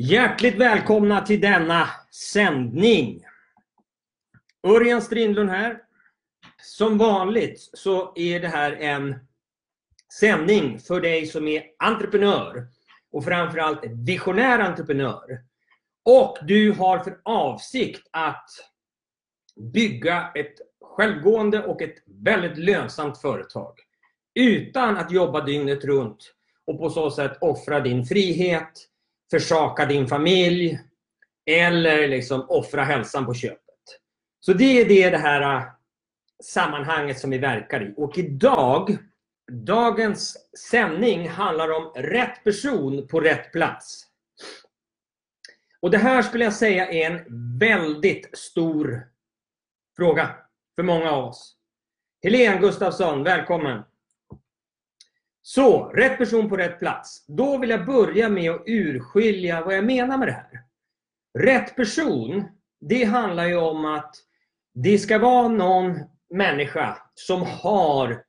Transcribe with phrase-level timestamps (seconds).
[0.00, 1.88] Hjärtligt välkomna till denna
[2.32, 3.24] sändning.
[4.66, 5.78] Örjan Strindlund här.
[6.62, 9.14] Som vanligt så är det här en
[10.20, 12.66] sändning för dig som är entreprenör
[13.12, 15.44] och framförallt visionär entreprenör.
[16.04, 18.50] Och du har för avsikt att
[19.72, 23.74] bygga ett självgående och ett väldigt lönsamt företag.
[24.34, 26.34] Utan att jobba dygnet runt
[26.66, 28.88] och på så sätt offra din frihet,
[29.30, 30.80] försaka din familj
[31.50, 33.58] eller liksom offra hälsan på köpet.
[34.40, 35.62] Så det är det, det här äh,
[36.44, 37.94] sammanhanget som vi verkar i.
[37.96, 38.96] Och idag,
[39.52, 40.36] dagens
[40.70, 44.04] sändning handlar om rätt person på rätt plats.
[45.80, 49.08] Och det här skulle jag säga är en väldigt stor
[49.96, 50.34] fråga
[50.76, 51.56] för många av oss.
[52.22, 53.82] Helene Gustafsson, välkommen!
[55.50, 57.24] Så, rätt person på rätt plats.
[57.26, 60.62] Då vill jag börja med att urskilja vad jag menar med det här.
[61.38, 62.44] Rätt person,
[62.80, 64.14] det handlar ju om att
[64.74, 66.00] det ska vara någon
[66.34, 68.22] människa som har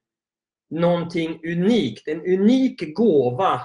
[0.69, 3.61] någonting unikt, en unik gåva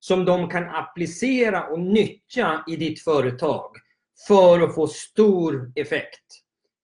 [0.00, 3.70] som de kan applicera och nyttja i ditt företag
[4.28, 6.26] för att få stor effekt.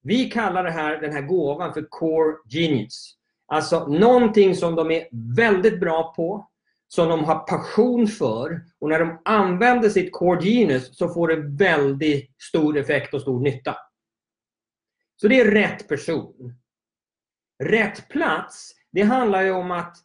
[0.02, 3.19] Vi kallar det här, den här gåvan för Core Genius.
[3.50, 6.48] Alltså någonting som de är väldigt bra på,
[6.88, 11.36] som de har passion för och när de använder sitt Core Genius så får det
[11.64, 13.76] väldigt stor effekt och stor nytta.
[15.16, 16.54] Så det är rätt person.
[17.62, 19.96] Rätt plats, det handlar ju om att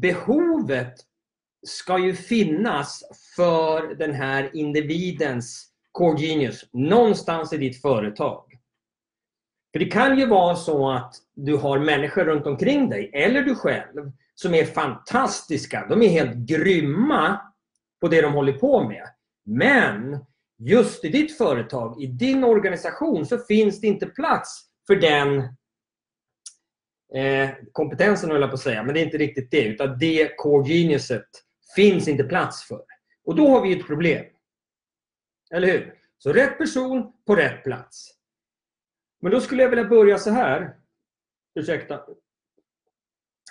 [0.00, 0.94] behovet
[1.66, 3.02] ska ju finnas
[3.36, 8.45] för den här individens Core Genius någonstans i ditt företag.
[9.76, 13.54] För det kan ju vara så att du har människor runt omkring dig, eller du
[13.54, 15.86] själv, som är fantastiska.
[15.88, 17.40] De är helt grymma
[18.00, 19.08] på det de håller på med.
[19.44, 20.24] Men
[20.58, 25.38] just i ditt företag, i din organisation, så finns det inte plats för den
[27.14, 28.82] eh, kompetensen, höll jag på att säga.
[28.82, 29.64] Men det är inte riktigt det.
[29.64, 31.28] Utan det core geniuset
[31.76, 32.82] finns inte plats för.
[33.24, 34.24] Och då har vi ett problem.
[35.54, 35.94] Eller hur?
[36.18, 38.15] Så rätt person på rätt plats.
[39.26, 40.74] Men då skulle jag vilja börja så här.
[41.54, 42.00] Ursäkta.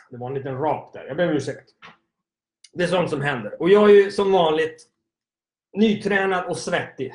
[0.09, 1.05] Det var en liten rap där.
[1.05, 1.69] Jag ber om ursäkt.
[2.73, 3.61] Det är sånt som händer.
[3.61, 4.87] Och jag är ju som vanligt
[5.77, 7.13] nytränad och svettig.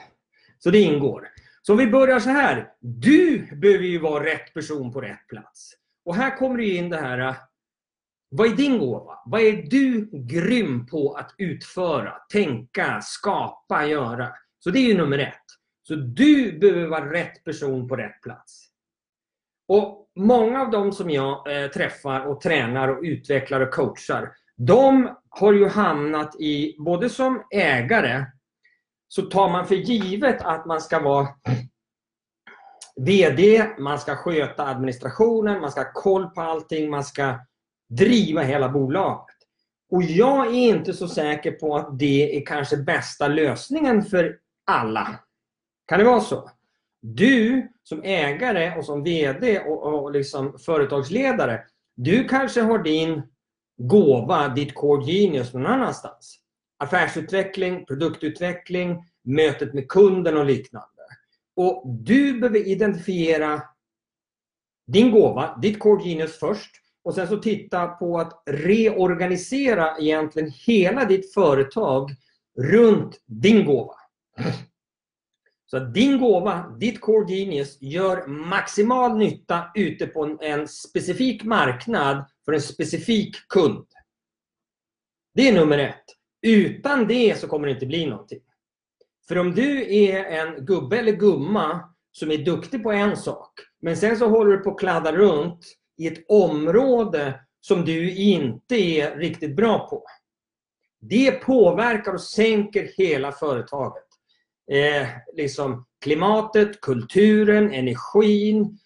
[0.58, 1.28] Så det ingår.
[1.62, 2.72] Så om vi börjar så här.
[2.80, 5.72] Du behöver ju vara rätt person på rätt plats.
[6.04, 7.18] Och här kommer det in det här.
[7.18, 7.36] Äh,
[8.28, 9.18] vad är din gåva?
[9.26, 14.32] Vad är du grym på att utföra, tänka, skapa, göra?
[14.58, 15.39] Så det är ju nummer ett.
[15.90, 18.66] Så du behöver vara rätt person på rätt plats.
[19.68, 25.16] Och Många av dem som jag eh, träffar och tränar och utvecklar och coachar, de
[25.28, 28.24] har ju hamnat i, både som ägare,
[29.08, 31.28] så tar man för givet att man ska vara
[32.96, 37.38] VD, man ska sköta administrationen, man ska ha koll på allting, man ska
[37.88, 39.36] driva hela bolaget.
[39.90, 45.18] Och jag är inte så säker på att det är kanske bästa lösningen för alla.
[45.90, 46.50] Kan det vara så?
[47.02, 51.62] Du som ägare och som VD och, och liksom företagsledare,
[51.96, 53.22] du kanske har din
[53.76, 56.38] gåva, ditt core genius någon annanstans.
[56.78, 61.02] Affärsutveckling, produktutveckling, mötet med kunden och liknande.
[61.56, 63.62] Och Du behöver identifiera
[64.86, 66.70] din gåva, ditt core genius först
[67.04, 72.10] och sen så titta på att reorganisera egentligen hela ditt företag
[72.58, 73.94] runt din gåva.
[75.70, 82.24] Så att din gåva, ditt core genius, gör maximal nytta ute på en specifik marknad
[82.44, 83.86] för en specifik kund.
[85.34, 86.04] Det är nummer ett.
[86.42, 88.40] Utan det så kommer det inte bli någonting.
[89.28, 93.52] För om du är en gubbe eller gumma som är duktig på en sak,
[93.82, 95.66] men sen så håller du på att kladda runt
[95.96, 100.04] i ett område som du inte är riktigt bra på.
[101.00, 104.09] Det påverkar och sänker hela företaget
[104.70, 108.78] eh, liksom klimatet, kulturen, energin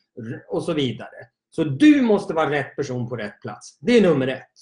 [0.48, 1.28] och så vidare.
[1.50, 3.78] Så du måste vara rätt person på rätt plats.
[3.80, 4.52] Det är nummer ett.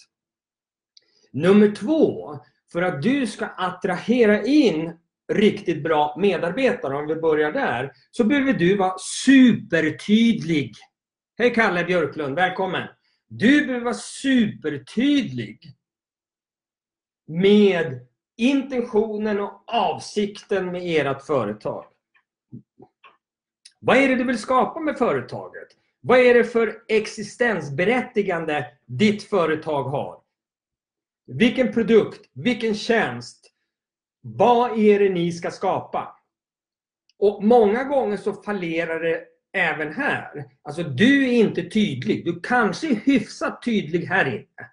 [1.33, 2.39] Nummer två,
[2.73, 4.99] för att du ska attrahera in
[5.33, 10.75] riktigt bra medarbetare, om vi börjar där, så behöver du vara supertydlig.
[11.39, 12.89] Hej Kalle Björklund, välkommen!
[13.29, 15.59] Du behöver vara supertydlig
[17.27, 18.07] med
[18.43, 21.85] intentionen och avsikten med ert företag.
[23.79, 25.69] Vad är det du vill skapa med företaget?
[26.01, 30.21] Vad är det för existensberättigande ditt företag har?
[31.27, 33.49] Vilken produkt, vilken tjänst,
[34.25, 36.17] Vad är det ni ska skapa?
[37.19, 40.45] Och många gånger så fallerar det även här.
[40.63, 42.25] Alltså du är inte tydlig.
[42.25, 44.71] Du kanske är hyfsat tydlig här inne.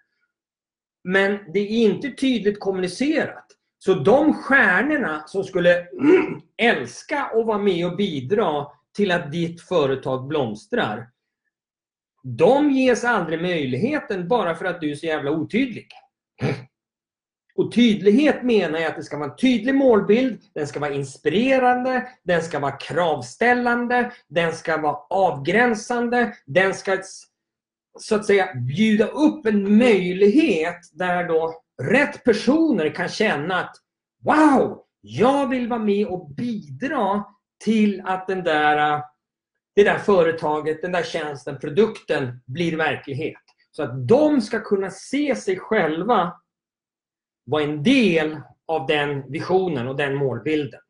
[1.04, 3.59] Men det är inte tydligt kommunicerat.
[3.80, 5.88] Så de stjärnorna som skulle
[6.58, 11.10] älska att vara med och bidra till att ditt företag blomstrar.
[12.24, 15.88] De ges aldrig möjligheten bara för att du är så jävla otydlig.
[17.56, 22.10] Och tydlighet menar jag att det ska vara en tydlig målbild, den ska vara inspirerande,
[22.24, 26.98] den ska vara kravställande, den ska vara avgränsande, den ska
[28.00, 33.76] så att säga bjuda upp en möjlighet där då rätt personer kan känna att
[34.24, 34.84] Wow!
[35.02, 37.24] Jag vill vara med och bidra
[37.64, 39.04] till att den där,
[39.76, 43.42] det där företaget, den där tjänsten, produkten blir verklighet.
[43.72, 46.34] Så att de ska kunna se sig själva
[47.46, 50.82] vara en del av den visionen och den målbilden.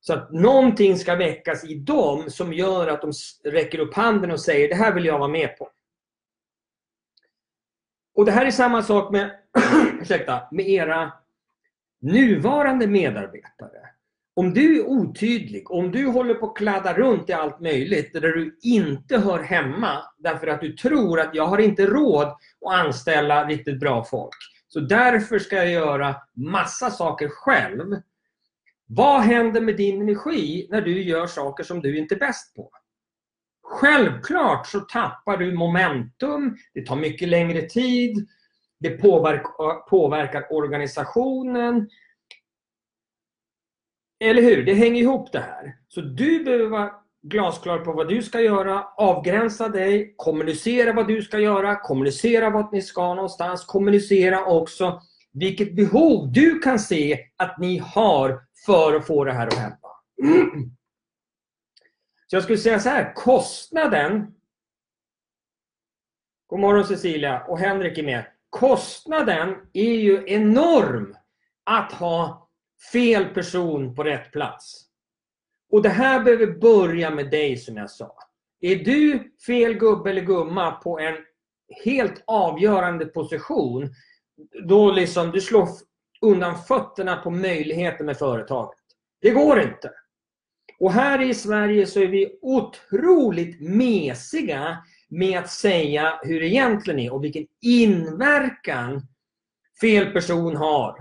[0.00, 3.12] Så att någonting ska väckas i dem som gör att de
[3.44, 5.70] räcker upp handen och säger det här vill jag vara med på.
[8.16, 9.30] Och Det här är samma sak med,
[10.00, 11.12] ursäkta, med era
[12.00, 13.80] nuvarande medarbetare.
[14.34, 18.20] Om du är otydlig, om du håller på att kladda runt i allt möjligt där
[18.20, 23.44] du inte hör hemma därför att du tror att jag har inte råd att anställa
[23.44, 24.36] riktigt bra folk.
[24.68, 27.96] Så därför ska jag göra massa saker själv.
[28.86, 32.70] Vad händer med din energi när du gör saker som du inte är bäst på?
[33.68, 38.28] Självklart så tappar du momentum, det tar mycket längre tid,
[38.80, 41.88] det påverkar, påverkar organisationen.
[44.24, 44.66] Eller hur?
[44.66, 45.76] Det hänger ihop det här.
[45.88, 46.92] Så du behöver vara
[47.22, 52.72] glasklar på vad du ska göra, avgränsa dig, kommunicera vad du ska göra, kommunicera vart
[52.72, 55.00] ni ska någonstans, kommunicera också
[55.32, 59.78] vilket behov du kan se att ni har för att få det här att hända.
[62.26, 64.36] Så jag skulle säga så här, kostnaden
[66.46, 68.24] God morgon Cecilia och Henrik är med.
[68.50, 71.16] Kostnaden är ju enorm
[71.64, 72.48] att ha
[72.92, 74.82] fel person på rätt plats.
[75.72, 78.18] Och det här behöver börja med dig som jag sa.
[78.60, 81.16] Är du fel gubbe eller gumma på en
[81.84, 83.94] helt avgörande position,
[84.64, 85.68] då liksom du slår
[86.20, 88.78] undan fötterna på möjligheten med företaget.
[89.20, 89.92] Det går inte.
[90.78, 94.78] Och här i Sverige så är vi otroligt mesiga
[95.08, 99.02] med att säga hur det egentligen är och vilken inverkan
[99.80, 100.96] fel person har.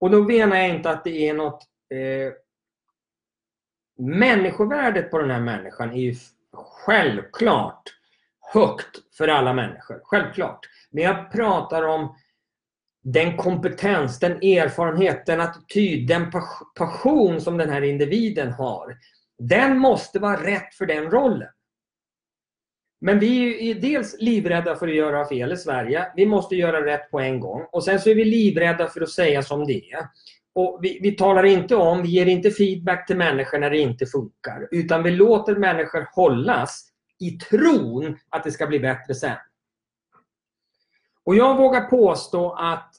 [0.00, 1.62] Och då menar jag inte att det är något...
[1.90, 2.32] Eh,
[3.98, 6.14] människovärdet på den här människan är ju
[6.52, 7.82] självklart
[8.52, 10.00] högt för alla människor.
[10.04, 10.60] Självklart.
[10.90, 12.16] Men jag pratar om
[13.04, 16.32] den kompetens, den erfarenhet, den attityd, den
[16.76, 18.96] passion som den här individen har.
[19.38, 21.48] Den måste vara rätt för den rollen.
[23.00, 26.06] Men vi är dels livrädda för att göra fel i Sverige.
[26.16, 27.66] Vi måste göra rätt på en gång.
[27.72, 30.08] Och sen så är vi livrädda för att säga som det är.
[30.54, 34.06] Och vi, vi talar inte om, vi ger inte feedback till människor när det inte
[34.06, 34.68] funkar.
[34.70, 36.90] Utan vi låter människor hållas
[37.20, 39.36] i tron att det ska bli bättre sen.
[41.24, 42.94] Och jag vågar påstå att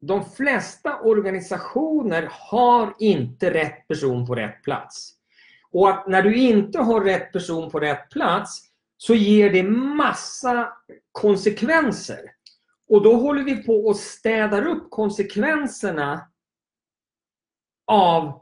[0.00, 5.14] de flesta organisationer har inte rätt person på rätt plats.
[5.72, 8.62] Och att när du inte har rätt person på rätt plats
[8.96, 10.72] så ger det massa
[11.12, 12.20] konsekvenser.
[12.88, 16.28] Och då håller vi på och städar upp konsekvenserna
[17.86, 18.40] av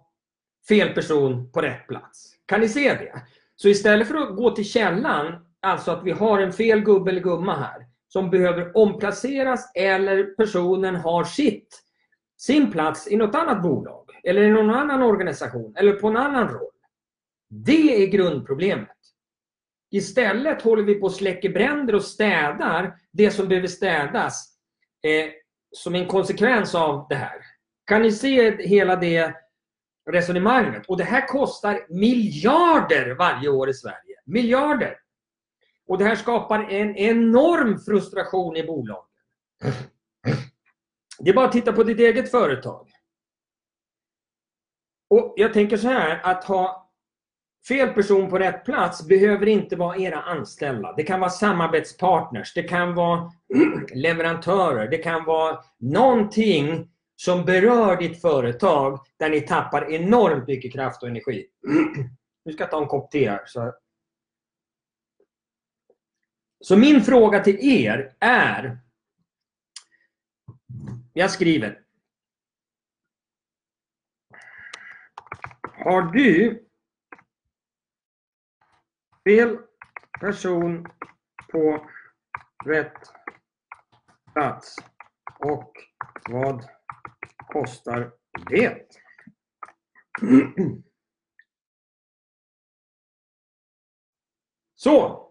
[0.68, 2.34] fel person på rätt plats.
[2.46, 3.22] Kan ni se det?
[3.56, 7.20] Så istället för att gå till källan, alltså att vi har en fel gubbe eller
[7.20, 11.82] gumma här, som behöver omplaceras eller personen har sitt,
[12.36, 16.48] sin plats i något annat bolag eller i någon annan organisation eller på en annan
[16.48, 16.72] roll.
[17.50, 18.88] Det är grundproblemet.
[19.90, 24.58] Istället håller vi på att släcker bränder och städar det som behöver städas
[25.02, 25.30] eh,
[25.72, 27.40] som en konsekvens av det här.
[27.86, 29.34] Kan ni se hela det
[30.10, 30.86] resonemanget?
[30.86, 34.16] Och det här kostar miljarder varje år i Sverige.
[34.26, 34.96] Miljarder!
[35.88, 39.04] Och det här skapar en enorm frustration i bolagen.
[41.18, 42.90] Det är bara att titta på ditt eget företag.
[45.10, 46.88] Och Jag tänker så här, att ha
[47.68, 50.94] Fel person på rätt plats behöver inte vara era anställda.
[50.96, 53.30] Det kan vara samarbetspartners, det kan vara
[53.94, 61.02] leverantörer, det kan vara någonting som berör ditt företag där ni tappar enormt mycket kraft
[61.02, 61.46] och energi.
[62.44, 63.42] Nu ska jag ta en kopp te här.
[63.46, 63.72] Så,
[66.60, 68.78] så min fråga till er är
[71.12, 71.84] jag skriver
[75.62, 76.64] Har du
[79.24, 79.58] fel
[80.20, 80.86] person
[81.52, 81.90] på
[82.64, 83.12] rätt
[84.32, 84.76] plats
[85.38, 85.72] och
[86.30, 86.64] vad
[87.52, 88.12] kostar
[88.50, 88.86] det?
[94.74, 95.27] Så.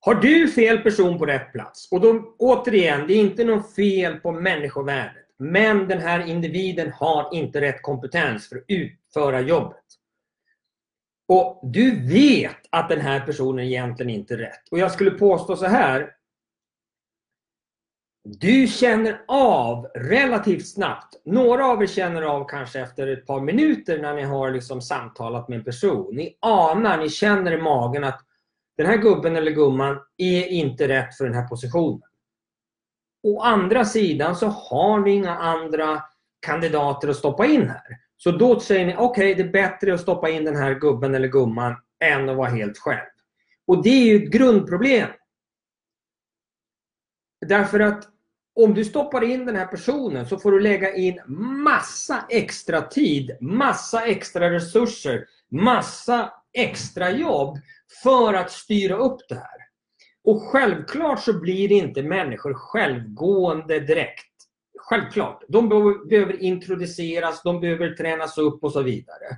[0.00, 1.88] Har du fel person på rätt plats?
[1.92, 5.26] Och då, återigen, det är inte något fel på människovärdet.
[5.38, 9.84] Men den här individen har inte rätt kompetens för att utföra jobbet.
[11.28, 14.68] Och du vet att den här personen egentligen inte är rätt.
[14.70, 16.10] Och jag skulle påstå så här.
[18.24, 23.98] Du känner av relativt snabbt, några av er känner av kanske efter ett par minuter
[23.98, 26.14] när ni har liksom samtalat med en person.
[26.16, 28.20] Ni anar, ni känner i magen att
[28.80, 32.08] den här gubben eller gumman är inte rätt för den här positionen.
[33.22, 36.02] Å andra sidan så har ni inga andra
[36.46, 37.98] kandidater att stoppa in här.
[38.16, 41.14] Så då säger ni, okej okay, det är bättre att stoppa in den här gubben
[41.14, 43.08] eller gumman än att vara helt själv.
[43.66, 45.08] Och det är ju ett grundproblem.
[47.46, 48.08] Därför att
[48.54, 51.20] om du stoppar in den här personen så får du lägga in
[51.62, 57.58] massa extra tid, massa extra resurser, massa extra jobb
[58.02, 59.60] för att styra upp det här.
[60.24, 64.26] Och självklart så blir inte människor självgående direkt.
[64.78, 65.42] Självklart.
[65.48, 65.68] De
[66.08, 69.36] behöver introduceras, de behöver tränas upp och så vidare.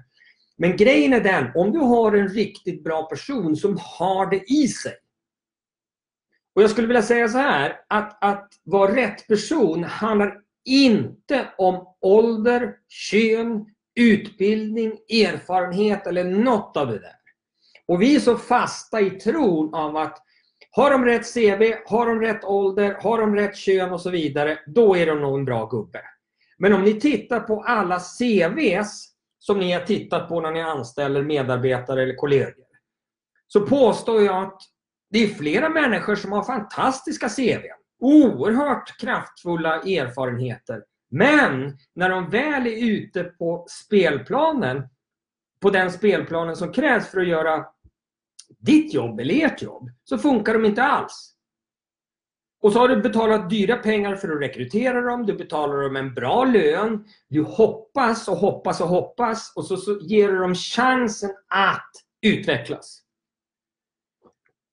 [0.57, 4.69] Men grejen är den, om du har en riktigt bra person som har det i
[4.69, 4.95] sig.
[6.55, 11.95] Och jag skulle vilja säga så här, att, att vara rätt person handlar inte om
[12.01, 13.67] ålder, kön,
[14.01, 17.17] utbildning, erfarenhet eller något av det där.
[17.89, 20.19] Och vi är så fasta i tron av att
[20.71, 24.59] har de rätt CV, har de rätt ålder, har de rätt kön och så vidare,
[24.67, 26.01] då är de nog en bra gubbe.
[26.59, 29.09] Men om ni tittar på alla CVs
[29.39, 32.65] som ni har tittat på när ni anställer medarbetare eller kollegor.
[33.47, 34.61] Så påstår jag att
[35.11, 37.65] det är flera människor som har fantastiska CV.
[38.01, 40.83] Oerhört kraftfulla erfarenheter.
[41.15, 44.89] Men när de väl är ute på spelplanen,
[45.61, 47.67] på den spelplanen som krävs för att göra
[48.59, 51.35] ditt jobb eller ert jobb, så funkar de inte alls.
[52.63, 56.15] Och så har du betalat dyra pengar för att rekrytera dem, du betalar dem en
[56.15, 61.31] bra lön, du hoppas och hoppas och hoppas och så, så ger du dem chansen
[61.49, 61.91] att
[62.23, 63.03] utvecklas.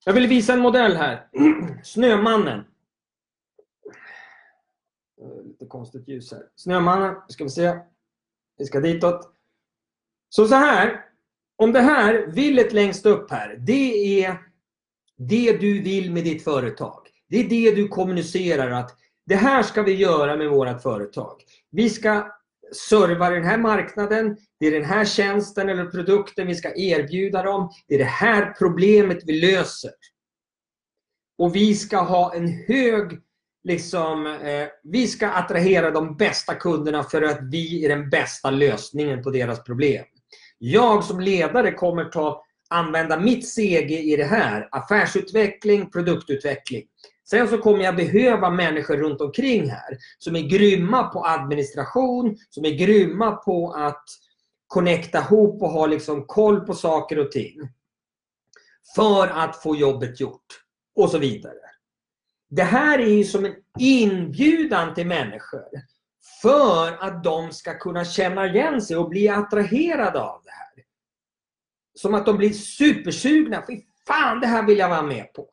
[0.04, 1.28] Jag vill visa en modell här.
[1.84, 2.64] Snömannen.
[5.20, 6.42] Eh, lite konstigt ljus här.
[6.56, 7.78] Snömannen, ska vi se.
[8.58, 9.32] Vi ska ditåt.
[10.28, 11.04] Så så här
[11.56, 14.38] om det här, villet längst upp här, det är
[15.16, 17.08] det du vill med ditt företag.
[17.28, 18.96] Det är det du kommunicerar att
[19.26, 21.42] det här ska vi göra med vårt företag.
[21.70, 22.30] Vi ska
[22.72, 27.70] serva den här marknaden, det är den här tjänsten eller produkten vi ska erbjuda dem.
[27.88, 29.92] Det är det här problemet vi löser.
[31.38, 33.20] Och vi ska ha en hög
[33.64, 39.22] Liksom, eh, vi ska attrahera de bästa kunderna för att vi är den bästa lösningen
[39.22, 40.04] på deras problem.
[40.58, 44.68] Jag som ledare kommer ta, använda mitt CG i det här.
[44.70, 46.82] Affärsutveckling, produktutveckling.
[47.30, 52.64] Sen så kommer jag behöva människor runt omkring här som är grymma på administration, som
[52.64, 54.04] är grymma på att
[54.66, 57.54] connecta ihop och ha liksom koll på saker och ting.
[58.96, 60.46] För att få jobbet gjort.
[60.96, 61.54] Och så vidare.
[62.50, 65.68] Det här är ju som en inbjudan till människor
[66.42, 70.84] för att de ska kunna känna igen sig och bli attraherade av det här.
[71.94, 73.64] Som att de blir supersugna.
[73.66, 75.48] Fy fan, det här vill jag vara med på.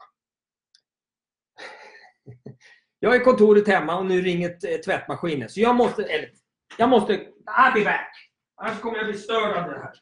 [2.99, 5.49] Jag är kontoret hemma och nu ringer tvättmaskinen.
[5.49, 6.03] Så jag måste...
[6.03, 6.29] Eller,
[6.77, 7.13] jag måste...
[7.13, 8.31] I'll be back.
[8.55, 9.93] Annars kommer jag bli störd av det här.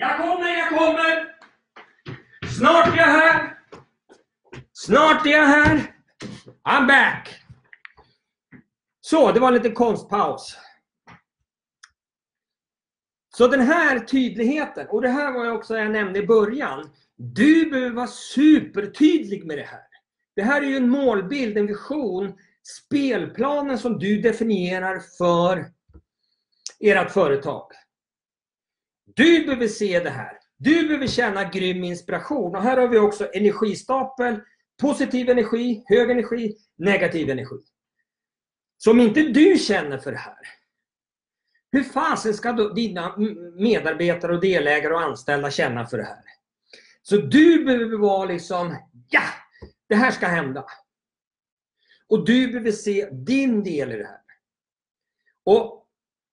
[0.00, 1.34] Jag kommer, jag kommer!
[2.58, 3.58] Snart är jag här!
[4.72, 5.94] Snart är jag här!
[6.68, 7.42] I'm back!
[9.00, 10.58] Så, det var en liten konstpaus.
[13.36, 16.90] Så den här tydligheten, och det här var jag också jag nämnde i början.
[17.16, 19.82] Du behöver vara supertydlig med det här.
[20.36, 25.66] Det här är ju en målbild, en vision, spelplanen som du definierar för
[26.80, 27.72] ert företag.
[29.18, 30.38] Du behöver se det här.
[30.56, 32.56] Du behöver känna grym inspiration.
[32.56, 34.40] Och här har vi också energistapel.
[34.80, 37.56] Positiv energi, hög energi, negativ energi.
[38.76, 40.38] Så om inte du känner för det här,
[41.72, 43.16] hur fasen ska då dina
[43.58, 46.22] medarbetare och delägare och anställda känna för det här?
[47.02, 48.76] Så du behöver vara liksom,
[49.10, 49.22] ja,
[49.88, 50.64] det här ska hända.
[52.08, 54.20] Och du behöver se din del i det här.
[55.44, 55.77] Och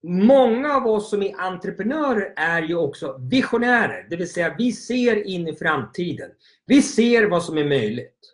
[0.07, 4.07] Många av oss som är entreprenörer är ju också visionärer.
[4.09, 6.31] Det vill säga vi ser in i framtiden.
[6.65, 8.33] Vi ser vad som är möjligt.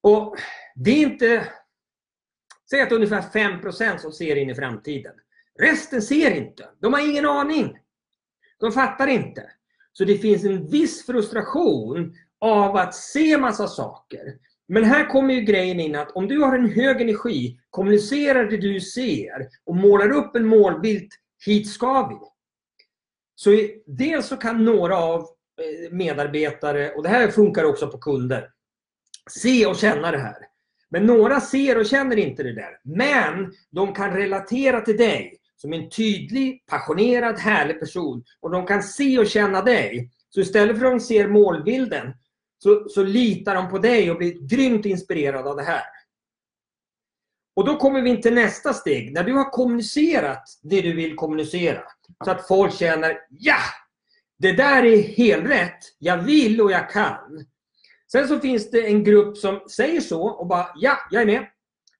[0.00, 0.36] Och
[0.74, 1.48] det är inte...
[2.70, 5.14] Säg att ungefär 5% som ser in i framtiden.
[5.58, 6.68] Resten ser inte.
[6.80, 7.78] De har ingen aning.
[8.60, 9.50] De fattar inte.
[9.92, 14.38] Så det finns en viss frustration av att se massa saker.
[14.68, 18.56] Men här kommer ju grejen in att om du har en hög energi, kommunicerar det
[18.56, 21.08] du ser och målar upp en målbild,
[21.46, 22.16] hit ska vi.
[23.34, 23.50] Så
[23.86, 28.48] dels så kan några av eh, medarbetare, och det här funkar också på kunder,
[29.30, 30.36] se och känna det här.
[30.90, 32.78] Men några ser och känner inte det där.
[32.84, 38.24] Men de kan relatera till dig som en tydlig, passionerad, härlig person.
[38.40, 40.10] Och de kan se och känna dig.
[40.28, 42.14] Så istället för att de ser målbilden
[42.64, 45.82] så, så litar de på dig och blir grymt inspirerade av det här.
[47.56, 49.12] Och då kommer vi till nästa steg.
[49.12, 51.82] När du har kommunicerat det du vill kommunicera.
[52.24, 53.56] Så att folk känner ja!
[54.38, 55.78] Det där är helt rätt.
[55.98, 57.46] Jag vill och jag kan.
[58.12, 61.46] Sen så finns det en grupp som säger så och bara ja, jag är med.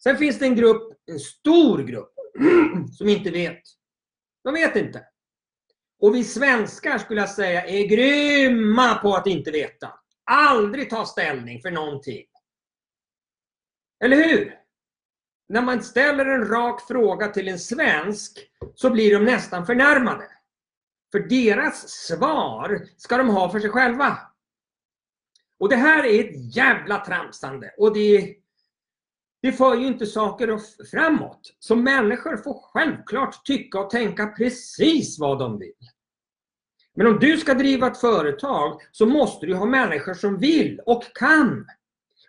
[0.03, 2.15] Sen finns det en grupp, en stor grupp,
[2.99, 3.63] som inte vet.
[4.45, 5.03] De vet inte.
[6.01, 10.04] Och vi svenskar skulle jag säga är grymma på att inte veta.
[10.25, 12.25] Aldrig ta ställning för någonting.
[14.05, 14.59] Eller hur?
[15.49, 18.39] När man ställer en rak fråga till en svensk
[18.75, 20.29] så blir de nästan förnärmade.
[21.13, 24.19] För deras svar ska de ha för sig själva.
[25.59, 27.75] Och det här är ett jävla tramsande.
[27.79, 28.37] Och det,
[29.43, 31.57] det för ju inte saker framåt.
[31.59, 35.91] Så människor får självklart tycka och tänka precis vad de vill.
[36.97, 41.05] Men om du ska driva ett företag så måste du ha människor som vill och
[41.15, 41.67] kan.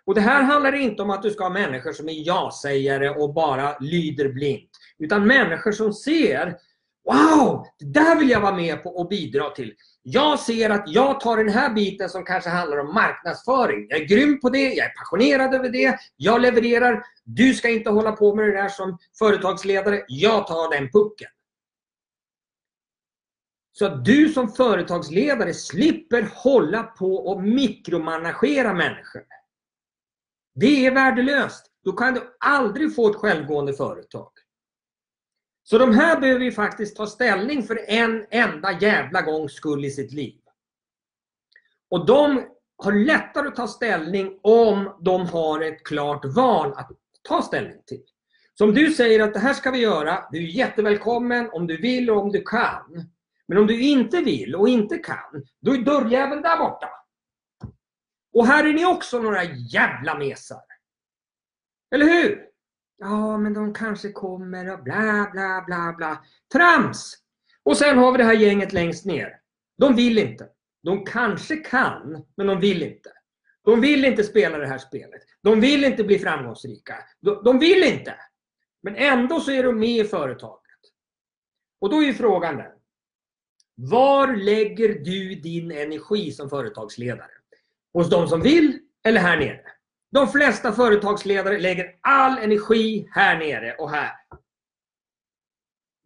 [0.04, 3.34] Och Det här handlar inte om att du ska ha människor som är ja-sägare och
[3.34, 4.70] bara lyder blint.
[4.98, 6.56] Utan människor som ser
[7.06, 7.66] Wow!
[7.78, 9.74] Det där vill jag vara med på och bidra till.
[10.02, 13.86] Jag ser att jag tar den här biten som kanske handlar om marknadsföring.
[13.88, 17.02] Jag är grym på det, jag är passionerad över det, jag levererar.
[17.24, 20.02] Du ska inte hålla på med det där som företagsledare.
[20.08, 21.28] Jag tar den pucken.
[23.78, 29.22] Så att du som företagsledare slipper hålla på och mikromanagera människor.
[30.54, 31.66] Det är värdelöst.
[31.84, 34.30] Då kan du aldrig få ett självgående företag.
[35.62, 39.90] Så de här behöver ju faktiskt ta ställning för en enda jävla gångs skull i
[39.90, 40.40] sitt liv.
[41.90, 42.42] Och de
[42.76, 46.90] har lättare att ta ställning om de har ett klart val att
[47.22, 48.02] ta ställning till.
[48.54, 51.76] Så om du säger att det här ska vi göra, du är jättevälkommen om du
[51.76, 53.10] vill och om du kan.
[53.48, 56.88] Men om du inte vill och inte kan, då är dörrjäveln där borta.
[58.32, 60.62] Och här är ni också några jävla mesar.
[61.94, 62.46] Eller hur?
[62.98, 66.24] Ja, men de kanske kommer och bla, bla, bla, bla.
[66.52, 67.14] Trams!
[67.62, 69.40] Och sen har vi det här gänget längst ner.
[69.78, 70.48] De vill inte.
[70.82, 73.10] De kanske kan, men de vill inte.
[73.64, 75.22] De vill inte spela det här spelet.
[75.42, 76.96] De vill inte bli framgångsrika.
[77.20, 78.14] De, de vill inte.
[78.82, 80.62] Men ändå så är de med i företaget.
[81.80, 82.72] Och då är ju frågan den.
[83.76, 87.30] Var lägger du din energi som företagsledare?
[87.92, 89.60] Hos de som vill eller här nere?
[90.12, 94.10] De flesta företagsledare lägger all energi här nere och här.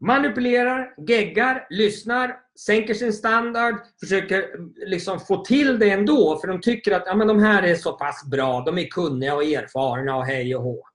[0.01, 4.47] Manipulerar, geggar, lyssnar, sänker sin standard, försöker
[4.87, 7.93] liksom få till det ändå för de tycker att ja, men de här är så
[7.93, 10.87] pass bra, de är kunniga och erfarna och hej och hå.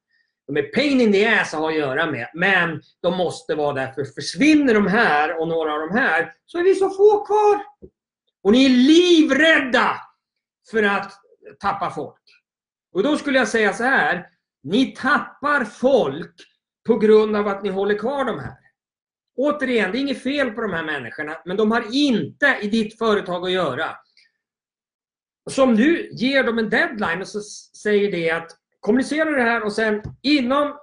[0.48, 3.74] De är pain in the ass att ha att göra med, men de måste vara
[3.74, 3.92] där.
[3.92, 7.64] För försvinner de här och några av de här så är vi så få kvar.
[8.44, 9.96] Och ni är livrädda
[10.72, 11.12] för att
[11.60, 12.22] tappa folk.
[12.94, 14.28] Och då skulle jag säga så här.
[14.64, 16.36] Ni tappar folk
[16.86, 18.58] på grund av att ni håller kvar de här.
[19.38, 22.98] Återigen, det är inget fel på de här människorna, men de har inte i ditt
[22.98, 23.90] företag att göra.
[25.50, 27.42] Så om du ger dem en deadline och så
[27.82, 28.52] säger det att
[28.86, 30.78] kommunicera det här och sen inom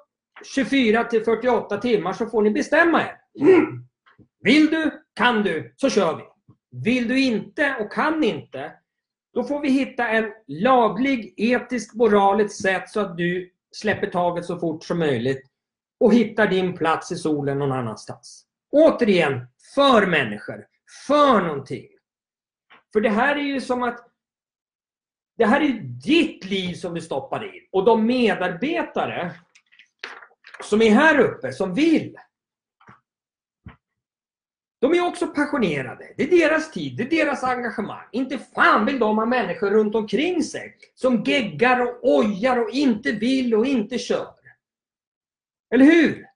[0.55, 3.17] 24 till 48 timmar så får ni bestämma er.
[4.45, 6.23] Vill du, kan du, så kör vi.
[6.85, 8.73] Vill du inte och kan inte,
[9.35, 14.59] då får vi hitta en laglig, etisk, moraliskt sätt så att du släpper taget så
[14.59, 15.43] fort som möjligt
[16.01, 18.47] och hittar din plats i solen någon annanstans.
[18.73, 20.67] Återigen, för människor.
[21.07, 21.87] För någonting.
[22.93, 24.12] För det här är ju som att
[25.43, 27.63] det här är ditt liv som du stoppar in.
[27.73, 29.33] Och de medarbetare
[30.65, 32.17] som är här uppe, som vill.
[34.81, 36.15] De är också passionerade.
[36.17, 38.09] Det är deras tid, det är deras engagemang.
[38.13, 43.13] Inte fan vill de ha människor runt omkring sig som geggar och ojar och inte
[43.13, 44.35] vill och inte kör.
[45.75, 46.27] Eller hur?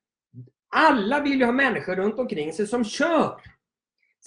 [0.68, 3.40] Alla vill ju ha människor runt omkring sig som kör.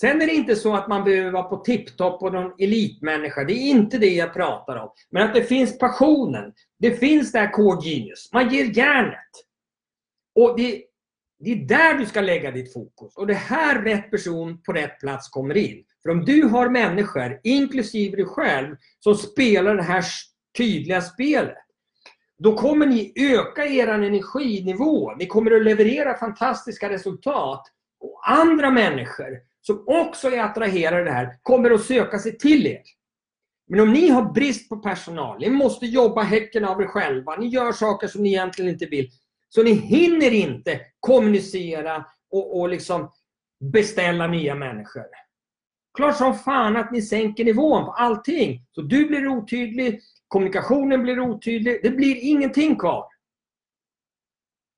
[0.02, 3.44] Sen är det inte så att man behöver vara på tipptopp och någon elitmänniska.
[3.44, 4.92] Det är inte det jag pratar om.
[5.10, 6.54] Men att det finns passionen.
[6.80, 8.30] Det finns det här core genius.
[8.34, 9.30] Man ger järnet.
[10.36, 10.84] Och det,
[11.40, 13.18] det är där du ska lägga ditt fokus.
[13.18, 15.84] Och det är här rätt person på rätt plats kommer in.
[16.04, 20.04] För om du har människor, inklusive dig själv, som spelar det här
[20.58, 21.58] tydliga spelet.
[22.38, 25.16] Då kommer ni öka er energinivå.
[25.16, 27.68] Ni kommer att leverera fantastiska resultat.
[28.00, 32.68] Och andra människor som också är attraherade av det här kommer att söka sig till
[32.68, 32.82] er.
[33.68, 37.48] Men om ni har brist på personal, ni måste jobba häcken av er själva, ni
[37.48, 39.10] gör saker som ni egentligen inte vill.
[39.50, 43.12] Så ni hinner inte kommunicera och, och liksom
[43.74, 45.06] beställa nya människor.
[45.98, 48.66] Klart som fan att ni sänker nivån på allting.
[48.72, 53.06] Så du blir otydlig, kommunikationen blir otydlig, det blir ingenting kvar.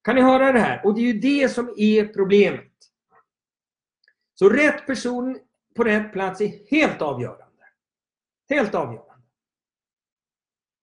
[0.03, 0.85] Kan ni höra det här?
[0.85, 2.70] Och det är ju det som är problemet.
[4.41, 5.39] Så rätt person
[5.75, 7.65] på rätt plats är helt avgörande.
[8.49, 9.25] Helt avgörande.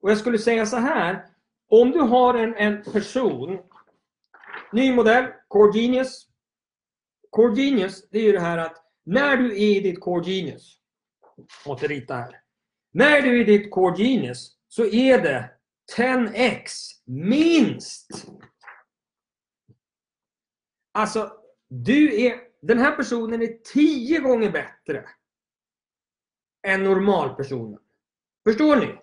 [0.01, 1.27] Och jag skulle säga så här.
[1.69, 3.59] Om du har en, en person,
[4.73, 6.29] ny modell, Core Genius.
[7.31, 10.79] Core Genius, det är ju det här att när du är i ditt Core Genius,
[11.67, 12.41] måste rita här.
[12.93, 15.51] När du är i ditt Core Genius så är det
[15.97, 16.71] 10x
[17.07, 18.27] minst.
[20.93, 21.33] Alltså,
[21.69, 25.05] du är den här personen är tio gånger bättre
[26.67, 27.81] än normalpersonen.
[28.45, 28.99] Förstår ni?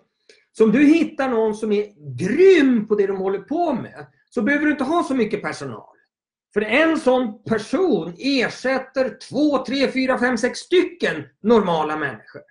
[0.52, 4.42] Så om du hittar någon som är grym på det de håller på med så
[4.42, 5.96] behöver du inte ha så mycket personal.
[6.54, 12.42] För en sån person ersätter två, tre, fyra, fem, sex stycken normala människor.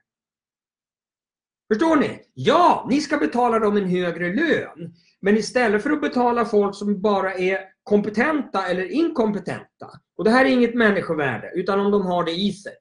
[1.67, 2.21] Förstår ni?
[2.33, 4.95] Ja, ni ska betala dem en högre lön.
[5.19, 9.89] Men istället för att betala folk som bara är kompetenta eller inkompetenta.
[10.17, 12.73] Och det här är inget människovärde, utan om de har det i sig.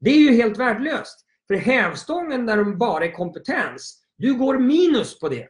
[0.00, 1.26] Det är ju helt värdelöst.
[1.46, 5.48] För hävstången där de bara är kompetens, du går minus på det.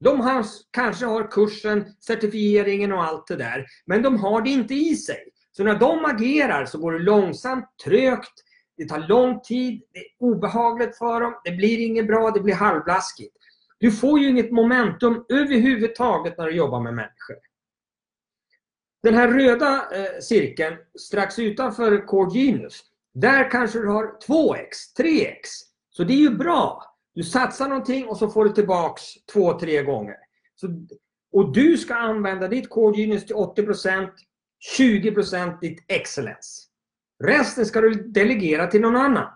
[0.00, 4.74] De har, kanske har kursen, certifieringen och allt det där, men de har det inte
[4.74, 5.28] i sig.
[5.56, 8.32] Så när de agerar så går det långsamt, trögt,
[8.76, 12.54] det tar lång tid, det är obehagligt för dem, det blir inget bra, det blir
[12.54, 13.36] halvblaskigt.
[13.78, 17.36] Du får ju inget momentum överhuvudtaget när du jobbar med människor.
[19.02, 22.82] Den här röda eh, cirkeln strax utanför Core Genius,
[23.14, 25.36] där kanske du har 2x, 3x.
[25.90, 26.82] Så det är ju bra.
[27.14, 30.16] Du satsar någonting och så får du tillbaks två, tre gånger.
[30.54, 30.68] Så,
[31.32, 34.10] och du ska använda ditt Core Genius till 80%,
[34.78, 36.62] 20% ditt excellence.
[37.24, 39.28] Resten ska du delegera till någon annan.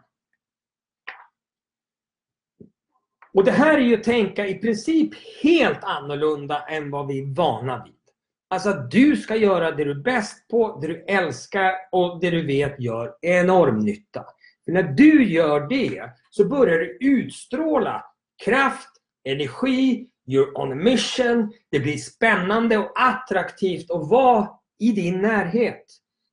[3.32, 5.10] Och det här är ju att tänka i princip
[5.42, 7.95] helt annorlunda än vad vi är vana vid.
[8.48, 12.30] Alltså att du ska göra det du är bäst på, det du älskar och det
[12.30, 14.24] du vet gör enorm nytta.
[14.64, 18.04] För när du gör det så börjar du utstråla
[18.44, 18.88] kraft,
[19.24, 21.52] energi, you're on a mission.
[21.70, 25.84] Det blir spännande och attraktivt att vara i din närhet.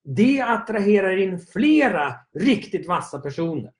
[0.04, 3.72] Det attraherar in flera riktigt vassa personer.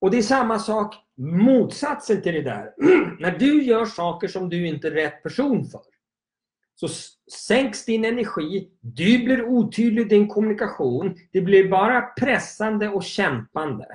[0.00, 2.74] Och det är samma sak, motsatsen till det där.
[3.20, 5.80] När du gör saker som du inte är rätt person för
[6.80, 6.88] så
[7.32, 13.86] sänks din energi, du blir otydlig i din kommunikation, det blir bara pressande och kämpande.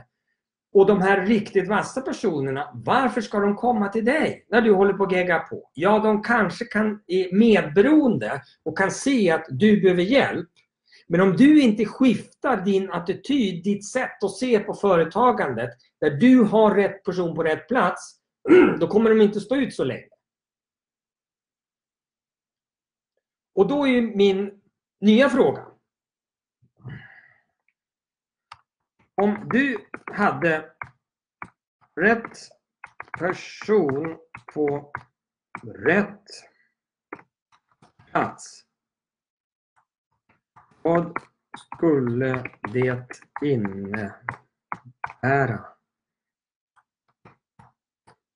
[0.74, 4.94] Och de här riktigt vassa personerna, varför ska de komma till dig när du håller
[4.94, 5.70] på att gegga på?
[5.74, 10.50] Ja, de kanske kan, är medberoende och kan se att du behöver hjälp.
[11.08, 15.70] Men om du inte skiftar din attityd, ditt sätt att se på företagandet,
[16.02, 18.16] där du har rätt person på rätt plats,
[18.80, 20.08] då kommer de inte stå ut så länge.
[23.54, 24.62] Och då är min
[25.00, 25.68] nya fråga.
[29.16, 30.76] Om du hade
[31.96, 32.38] rätt
[33.20, 34.18] person
[34.54, 34.92] på
[35.64, 36.26] rätt
[38.12, 38.66] plats.
[40.82, 41.20] Vad
[41.58, 43.08] skulle det
[43.42, 44.16] innebära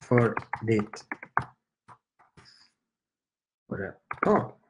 [0.03, 1.05] för ditt
[3.69, 4.66] företag?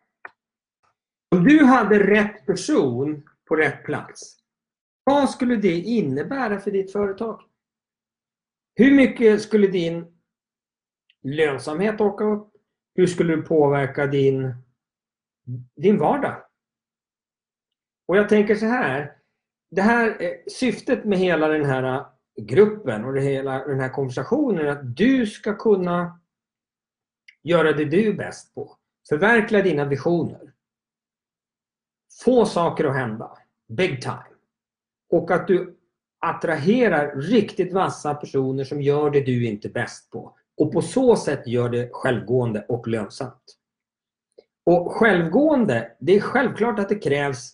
[1.38, 4.38] Om du hade rätt person på rätt plats,
[5.04, 7.41] vad skulle det innebära för ditt företag?
[8.76, 10.19] Hur mycket skulle din
[11.23, 12.52] lönsamhet åka upp?
[12.95, 14.54] Hur skulle du påverka din,
[15.76, 16.43] din vardag?
[18.08, 19.17] Och jag tänker så här.
[19.71, 22.06] Det här eh, syftet med hela den här eh,
[22.41, 26.21] gruppen och det hela den här konversationen är att du ska kunna
[27.43, 28.78] göra det du är bäst på.
[29.10, 30.54] Förverkliga dina visioner.
[32.25, 33.37] Få saker att hända.
[33.69, 34.23] Big time.
[35.09, 35.77] Och att du
[36.19, 40.33] attraherar riktigt vassa personer som gör det du inte är bäst på.
[40.57, 43.57] Och på så sätt gör det självgående och lönsamt.
[44.65, 47.53] Och självgående, det är självklart att det krävs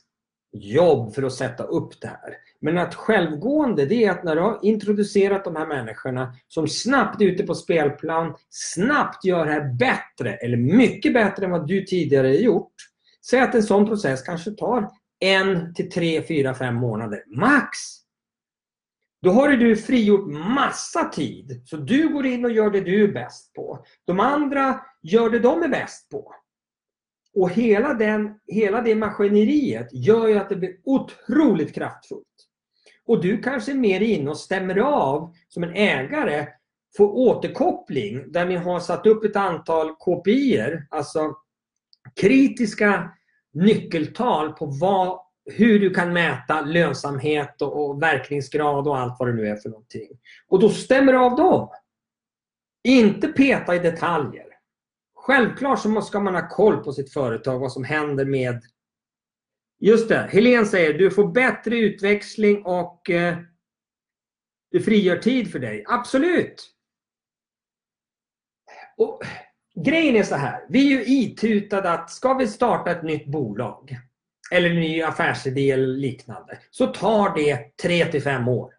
[0.51, 2.37] jobb för att sätta upp det här.
[2.59, 7.21] Men att självgående, det är att när du har introducerat de här människorna som snabbt
[7.21, 11.85] är ute på spelplan, snabbt gör det här bättre eller mycket bättre än vad du
[11.85, 12.73] tidigare gjort.
[13.29, 17.23] Säg att en sån process kanske tar en till tre, fyra, fem månader.
[17.27, 17.77] Max!
[19.21, 21.62] Då har du frigjort massa tid.
[21.65, 23.86] Så du går in och gör det du är bäst på.
[24.05, 26.36] De andra gör det de är bäst på.
[27.36, 32.27] Och hela, den, hela det maskineriet gör ju att det blir otroligt kraftfullt.
[33.05, 36.47] Och du kanske är mer inne och stämmer av som en ägare,
[36.97, 41.36] får återkoppling där ni har satt upp ett antal KPI, alltså
[42.15, 43.11] kritiska
[43.53, 49.33] nyckeltal på vad, hur du kan mäta lönsamhet och, och verkningsgrad och allt vad det
[49.33, 50.09] nu är för någonting.
[50.47, 51.69] Och då stämmer du av dem.
[52.83, 54.45] Inte peta i detaljer.
[55.15, 58.61] Självklart så ska man ha koll på sitt företag, vad som händer med...
[59.79, 63.37] Just det, Helene säger du får bättre utväxling och eh,
[64.71, 65.83] du frigör tid för dig.
[65.87, 66.69] Absolut!
[68.97, 69.21] Och
[69.75, 73.97] Grejen är så här, vi är ju itutade att ska vi starta ett nytt bolag
[74.51, 78.73] eller en ny affärsidé eller liknande så tar det 3 till 5 år.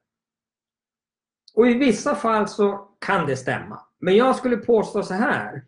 [1.54, 3.80] Och i vissa fall så kan det stämma.
[4.00, 5.64] Men jag skulle påstå så här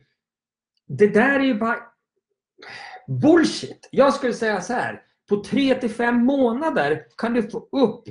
[0.86, 1.78] det där är ju bara
[3.06, 3.88] bullshit.
[3.90, 5.02] Jag skulle säga så här.
[5.28, 8.04] På 3 till 5 månader kan du få upp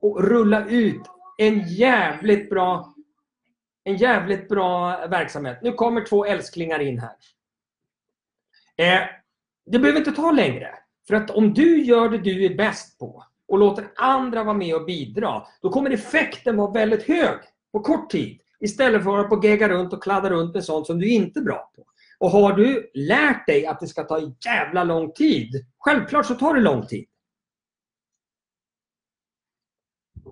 [0.00, 1.02] och rulla ut
[1.38, 2.94] en jävligt bra
[3.86, 5.58] en jävligt bra verksamhet.
[5.62, 7.16] Nu kommer två älsklingar in här.
[8.76, 9.08] Eh,
[9.66, 10.74] det behöver inte ta längre.
[11.08, 14.74] För att om du gör det du är bäst på och låter andra vara med
[14.74, 17.38] och bidra, då kommer effekten vara väldigt hög
[17.72, 18.40] på kort tid.
[18.60, 21.44] Istället för att på gegga runt och kladda runt med sånt som du inte är
[21.44, 21.86] bra på.
[22.18, 26.54] Och har du lärt dig att det ska ta jävla lång tid, självklart så tar
[26.54, 27.06] det lång tid.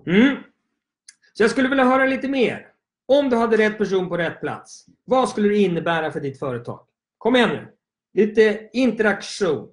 [0.07, 0.35] Mm.
[1.33, 2.74] Så jag skulle vilja höra lite mer.
[3.07, 6.79] Om du hade rätt person på rätt plats, vad skulle det innebära för ditt företag?
[7.17, 7.67] Kom igen nu.
[8.13, 9.69] Lite interaktion.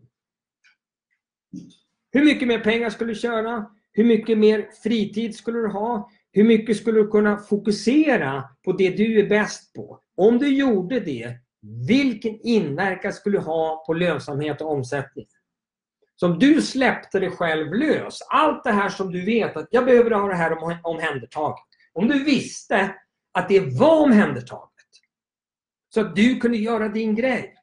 [2.13, 3.71] Hur mycket mer pengar skulle du tjäna?
[3.93, 6.11] Hur mycket mer fritid skulle du ha?
[6.33, 10.01] Hur mycket skulle du kunna fokusera på det du är bäst på?
[10.17, 11.37] Om du gjorde det,
[11.89, 15.27] vilken inverkan skulle du ha på lönsamhet och omsättning?
[16.17, 19.85] Så om du släppte dig själv lös, allt det här som du vet att jag
[19.85, 21.65] behöver ha det här omhändertaget.
[21.93, 22.95] Om du visste
[23.33, 24.69] att det var omhändertaget.
[25.95, 27.55] Så att du kunde göra din grej.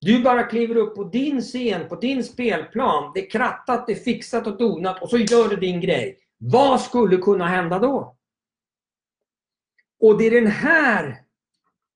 [0.00, 3.12] Du bara kliver upp på din scen, på din spelplan.
[3.14, 6.18] Det är krattat, det är fixat och donat och så gör du din grej.
[6.38, 8.16] Vad skulle kunna hända då?
[10.00, 11.22] Och det är den här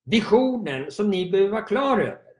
[0.04, 2.30] visionen som ni behöver vara klar över.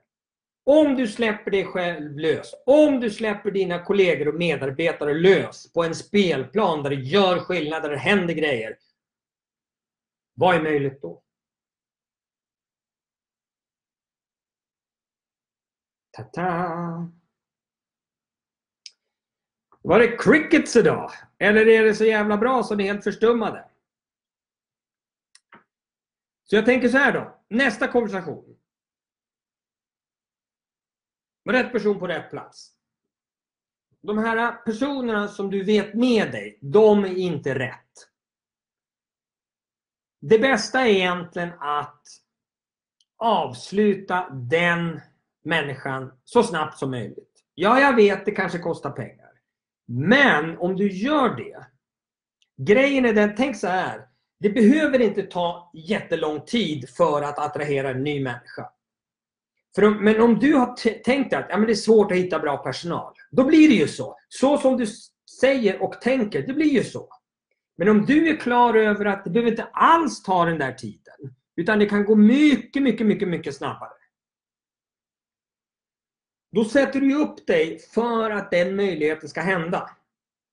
[0.65, 5.83] Om du släpper dig själv lös, om du släpper dina kollegor och medarbetare lös på
[5.83, 8.77] en spelplan där det gör skillnad, där det händer grejer.
[10.41, 11.23] Vad är möjligt då?
[16.11, 17.11] Ta-ta!
[19.81, 21.11] Var det crickets idag?
[21.37, 23.69] Eller är det så jävla bra så ni är helt förstummade?
[26.43, 27.41] Så jag tänker så här då.
[27.47, 28.57] Nästa konversation.
[31.49, 32.75] Rätt person på rätt plats.
[34.01, 38.10] De här personerna som du vet med dig, de är inte rätt.
[40.21, 42.01] Det bästa är egentligen att
[43.17, 45.01] avsluta den
[45.43, 47.43] människan så snabbt som möjligt.
[47.55, 49.31] Ja, jag vet, det kanske kostar pengar.
[49.87, 51.65] Men om du gör det.
[52.57, 54.07] Grejen är den, tänk så här.
[54.39, 58.69] Det behöver inte ta jättelång tid för att attrahera en ny människa.
[59.75, 62.39] För om, men om du har tänkt att ja, men det är svårt att hitta
[62.39, 63.13] bra personal.
[63.31, 64.17] Då blir det ju så.
[64.29, 64.85] Så som du
[65.39, 67.09] säger och tänker, det blir ju så.
[67.81, 71.35] Men om du är klar över att det behöver inte alls ta den där tiden.
[71.55, 73.93] Utan det kan gå mycket, mycket, mycket, mycket snabbare.
[76.51, 79.89] Då sätter du upp dig för att den möjligheten ska hända.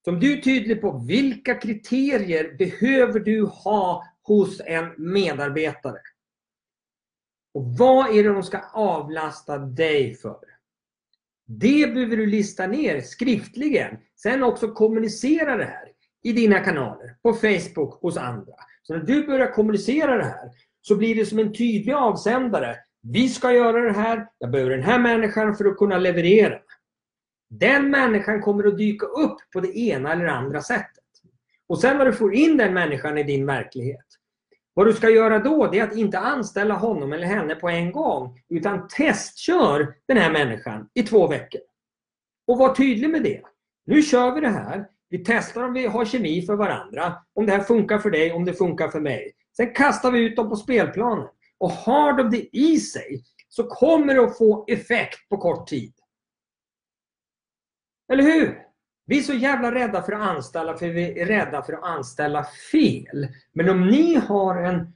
[0.04, 6.00] Så om du är tydlig på vilka kriterier behöver du ha hos en medarbetare.
[7.54, 10.44] Och vad är det de ska avlasta dig för?
[11.46, 13.96] Det behöver du lista ner skriftligen.
[14.16, 15.87] Sen också kommunicera det här
[16.22, 18.54] i dina kanaler, på Facebook, hos andra.
[18.82, 20.50] Så när du börjar kommunicera det här
[20.82, 22.76] så blir det som en tydlig avsändare.
[23.02, 26.58] Vi ska göra det här, jag behöver den här människan för att kunna leverera.
[27.50, 31.04] Den människan kommer att dyka upp på det ena eller andra sättet.
[31.68, 34.06] Och sen när du får in den människan i din verklighet.
[34.74, 37.92] Vad du ska göra då det är att inte anställa honom eller henne på en
[37.92, 38.42] gång.
[38.48, 41.60] Utan testkör den här människan i två veckor.
[42.46, 43.42] Och var tydlig med det.
[43.86, 44.86] Nu kör vi det här.
[45.10, 47.14] Vi testar om vi har kemi för varandra.
[47.34, 49.32] Om det här funkar för dig, om det funkar för mig.
[49.56, 51.28] Sen kastar vi ut dem på spelplanen.
[51.58, 55.92] Och har de det i sig så kommer det att få effekt på kort tid.
[58.12, 58.58] Eller hur?
[59.06, 62.44] Vi är så jävla rädda för att anställa för vi är rädda för att anställa
[62.72, 63.28] fel.
[63.52, 64.92] Men om ni har en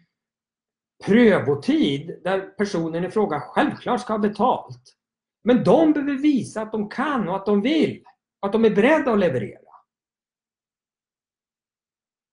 [1.04, 4.96] prövotid där personen i fråga självklart ska ha betalt.
[5.44, 8.04] Men de behöver visa att de kan och att de vill.
[8.40, 9.61] Att de är beredda att leverera.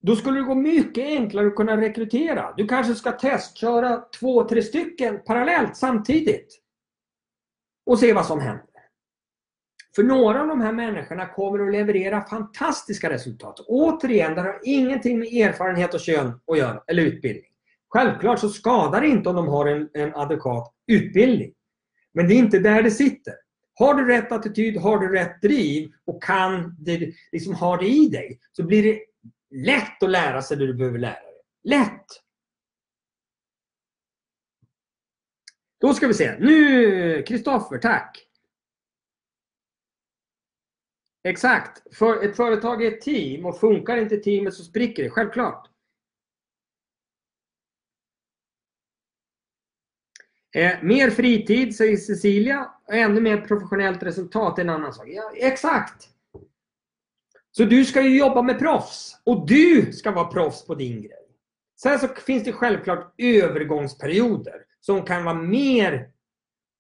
[0.02, 2.54] Då skulle det gå mycket enklare att kunna rekrytera.
[2.58, 6.60] Du kanske ska testköra två, tre stycken parallellt samtidigt.
[7.86, 8.66] Och se vad som händer.
[9.96, 13.60] För några av de här människorna kommer att leverera fantastiska resultat.
[13.60, 17.52] Återigen, det har ingenting med erfarenhet och kön att göra, eller utbildning.
[17.90, 21.54] Självklart så skadar det inte om de har en, en adekvat utbildning.
[22.14, 23.34] Men det är inte där det sitter.
[23.74, 28.10] Har du rätt attityd, har du rätt driv och kan det, liksom har det i
[28.10, 29.00] dig så blir det
[29.50, 31.42] lätt att lära sig det du behöver lära dig.
[31.64, 32.06] Lätt!
[35.80, 36.38] Då ska vi se.
[36.40, 38.26] Nu, Kristoffer, tack!
[41.24, 41.96] Exakt.
[41.96, 45.10] För ett företag är ett team och funkar inte teamet så spricker det.
[45.10, 45.70] Självklart.
[50.56, 52.74] Eh, mer fritid, säger Cecilia.
[52.92, 55.08] Ännu mer professionellt resultat är en annan sak.
[55.08, 56.10] Ja, exakt!
[57.52, 59.16] Så du ska ju jobba med proffs.
[59.26, 61.26] Och du ska vara proffs på din grej.
[61.82, 66.10] Sen så finns det självklart övergångsperioder som kan vara mer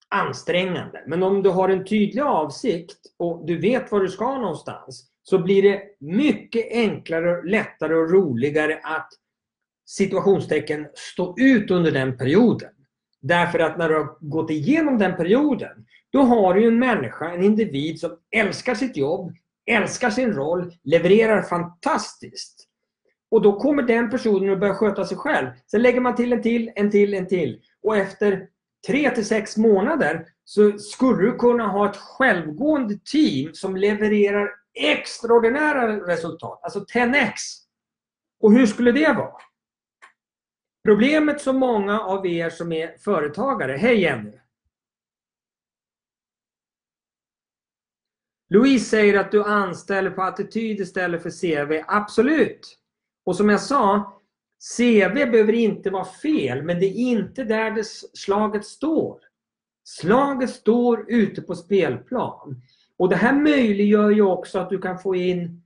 [0.09, 1.03] ansträngande.
[1.07, 5.39] Men om du har en tydlig avsikt och du vet var du ska någonstans så
[5.39, 9.09] blir det mycket enklare, lättare och roligare att
[9.85, 12.71] situationstecken stå ut under den perioden.
[13.21, 17.43] Därför att när du har gått igenom den perioden då har du en människa, en
[17.43, 19.33] individ som älskar sitt jobb,
[19.69, 22.65] älskar sin roll, levererar fantastiskt.
[23.31, 25.47] Och då kommer den personen att börja sköta sig själv.
[25.71, 27.61] Sen lägger man till en till, en till, en till.
[27.83, 28.47] Och efter
[28.87, 36.07] 3 till 6 månader så skulle du kunna ha ett självgående team som levererar extraordinära
[36.07, 36.59] resultat.
[36.63, 37.31] Alltså 10x.
[38.41, 39.33] Och hur skulle det vara?
[40.85, 44.38] Problemet som många av er som är företagare, hej Jenny!
[48.49, 51.83] Louise säger att du anställer på attityd istället för CV.
[51.87, 52.77] Absolut!
[53.25, 54.13] Och som jag sa,
[54.77, 57.83] CV behöver inte vara fel, men det är inte där det
[58.13, 59.19] slaget står.
[59.83, 62.61] Slaget står ute på spelplan.
[62.97, 65.63] Och det här möjliggör ju också att du kan få in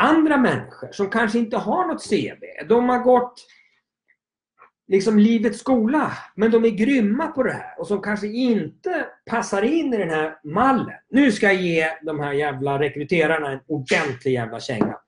[0.00, 2.68] andra människor som kanske inte har något CV.
[2.68, 3.46] De har gått
[4.92, 9.62] liksom livets skola, men de är grymma på det här och som kanske inte passar
[9.62, 10.94] in i den här mallen.
[11.10, 14.98] Nu ska jag ge de här jävla rekryterarna en ordentlig jävla känga.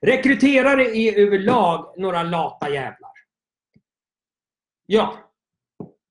[0.00, 3.10] Rekryterare är överlag några lata jävlar.
[4.86, 5.18] Ja.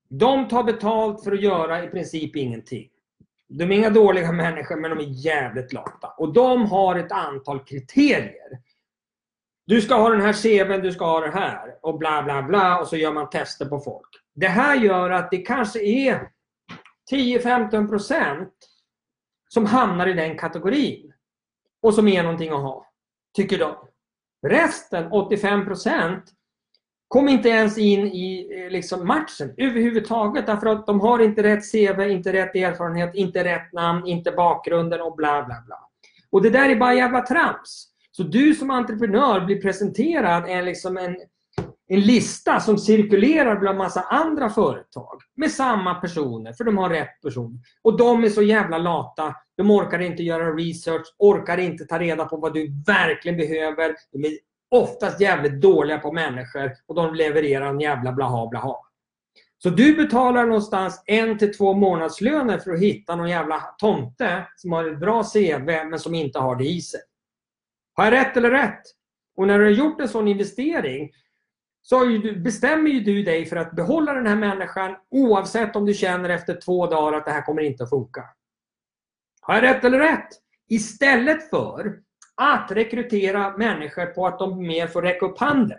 [0.08, 2.88] De tar betalt för att göra i princip ingenting.
[3.48, 6.08] De är inga dåliga människor men de är jävligt lata.
[6.18, 8.58] Och de har ett antal kriterier.
[9.66, 12.78] Du ska ha den här CVn, du ska ha det här och bla bla bla
[12.78, 14.08] och så gör man tester på folk.
[14.34, 16.28] Det här gör att det kanske är
[17.12, 18.46] 10-15%
[19.48, 21.12] som hamnar i den kategorin.
[21.82, 22.86] Och som är någonting att ha
[23.36, 23.74] tycker de.
[24.46, 26.24] Resten, 85 procent,
[27.08, 31.72] kom inte ens in i eh, liksom, matchen överhuvudtaget därför att de har inte rätt
[31.72, 35.88] CV, inte rätt erfarenhet, inte rätt namn, inte bakgrunden och bla bla bla.
[36.30, 37.91] Och det där är bara jävla trams.
[38.16, 41.16] Så du som entreprenör blir presenterad en, liksom en,
[41.88, 47.20] en lista som cirkulerar bland massa andra företag med samma personer, för de har rätt
[47.22, 47.62] person.
[47.82, 49.34] Och de är så jävla lata.
[49.56, 53.94] De orkar inte göra research, orkar inte ta reda på vad du verkligen behöver.
[54.12, 54.32] De är
[54.70, 58.76] oftast jävligt dåliga på människor och de levererar en jävla blaha blaha.
[59.62, 64.72] Så du betalar någonstans en till två månadslöner för att hitta någon jävla tomte som
[64.72, 67.00] har ett bra CV men som inte har det i sig.
[67.94, 68.82] Har jag rätt eller rätt?
[69.36, 71.10] Och när du har gjort en sån investering
[71.82, 75.94] så du, bestämmer ju du dig för att behålla den här människan oavsett om du
[75.94, 78.24] känner efter två dagar att det här kommer inte att funka.
[79.40, 80.28] Har jag rätt eller rätt?
[80.68, 81.98] Istället för
[82.36, 85.78] att rekrytera människor på att de mer får räcka upp handen.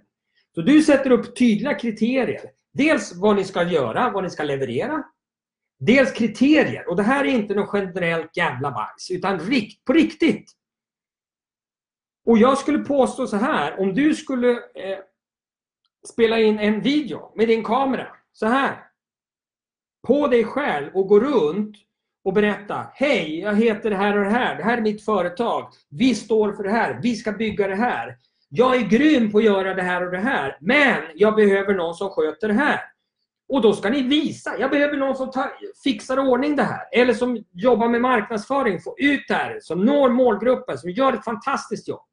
[0.56, 2.42] Så du sätter upp tydliga kriterier.
[2.74, 5.04] Dels vad ni ska göra, vad ni ska leverera.
[5.80, 6.90] Dels kriterier.
[6.90, 10.52] Och det här är inte något generellt jävla bajs, utan rikt, på riktigt.
[12.26, 15.00] Och jag skulle påstå så här, om du skulle eh,
[16.08, 18.84] spela in en video med din kamera, så här.
[20.08, 21.76] På dig själv och gå runt
[22.24, 22.88] och berätta.
[22.94, 24.56] Hej, jag heter det här och det här.
[24.56, 25.70] Det här är mitt företag.
[25.90, 27.00] Vi står för det här.
[27.04, 28.18] Vi ska bygga det här.
[28.50, 30.58] Jag är grym på att göra det här och det här.
[30.62, 32.80] Men jag behöver någon som sköter det här.
[33.50, 34.58] Och då ska ni visa.
[34.60, 35.52] Jag behöver någon som tar,
[35.84, 36.88] fixar ordning det här.
[36.92, 39.60] Eller som jobbar med marknadsföring, får ut det här.
[39.62, 42.13] Som når målgruppen, som gör ett fantastiskt jobb.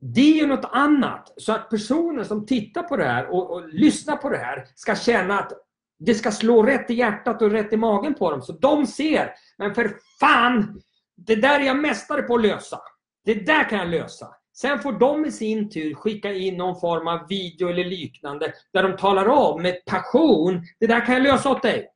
[0.00, 1.32] Det är ju något annat.
[1.36, 4.94] Så att personer som tittar på det här och, och lyssnar på det här ska
[4.94, 5.52] känna att
[5.98, 8.42] det ska slå rätt i hjärtat och rätt i magen på dem.
[8.42, 10.80] Så de ser, men för fan,
[11.16, 12.80] det där är jag mästare på att lösa.
[13.24, 14.34] Det där kan jag lösa.
[14.56, 18.82] Sen får de i sin tur skicka in någon form av video eller liknande där
[18.82, 21.88] de talar om med passion, det där kan jag lösa åt dig.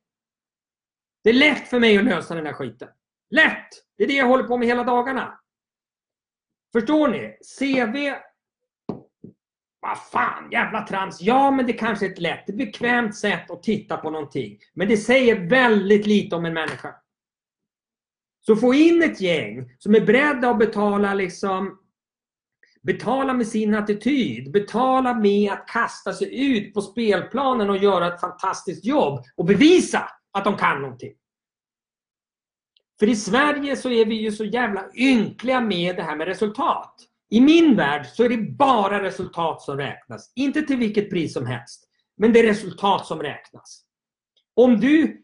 [1.23, 2.87] Det är lätt för mig att lösa den här skiten.
[3.29, 3.67] Lätt!
[3.97, 5.39] Det är det jag håller på med hela dagarna.
[6.73, 7.37] Förstår ni?
[7.59, 8.13] CV
[9.83, 11.21] vad fan, jävla trams.
[11.21, 14.59] Ja, men det kanske är ett lätt, ett bekvämt sätt att titta på någonting.
[14.73, 16.95] Men det säger väldigt lite om en människa.
[18.45, 21.79] Så få in ett gäng som är beredda att betala liksom
[22.81, 28.21] Betala med sin attityd, betala med att kasta sig ut på spelplanen och göra ett
[28.21, 31.13] fantastiskt jobb och bevisa att de kan någonting.
[33.03, 36.95] För i Sverige så är vi ju så jävla ynkliga med det här med resultat.
[37.29, 40.31] I min värld så är det bara resultat som räknas.
[40.35, 41.83] Inte till vilket pris som helst.
[42.17, 43.81] Men det är resultat som räknas.
[44.55, 45.23] Om du,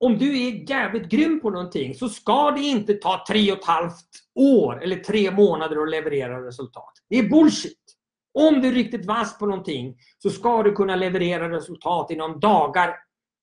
[0.00, 3.64] om du är jävligt grym på någonting så ska det inte ta tre och ett
[3.64, 6.92] halvt år eller tre månader att leverera resultat.
[7.08, 7.96] Det är bullshit.
[8.38, 12.94] Om du är riktigt vass på någonting så ska du kunna leverera resultat inom dagar,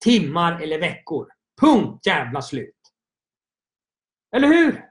[0.04, 1.28] timmar eller veckor.
[1.62, 2.79] Punkt jävla slut.
[4.36, 4.86] Eller hur?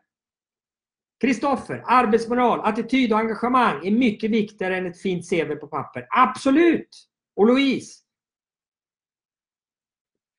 [1.21, 6.07] Kristoffer, arbetsmoral, attityd och engagemang är mycket viktigare än ett fint CV på papper.
[6.11, 7.09] Absolut!
[7.37, 8.03] Och Louise?